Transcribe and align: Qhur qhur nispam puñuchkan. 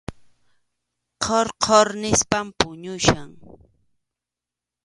Qhur 1.23 1.47
qhur 1.63 1.87
nispam 2.01 2.47
puñuchkan. 2.59 3.29